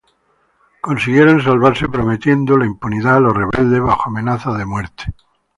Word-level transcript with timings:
Consiguieron 0.81 1.43
salvarse 1.43 1.87
prometiendo 1.87 2.57
la 2.57 2.65
impunidad 2.65 3.17
a 3.17 3.19
los 3.19 3.37
rebeldes, 3.37 3.81
bajo 3.83 4.09
amenaza 4.09 4.51
de 4.57 4.65
muerte. 4.65 5.13